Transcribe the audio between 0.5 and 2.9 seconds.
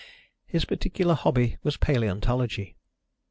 particular hobby was paleontology.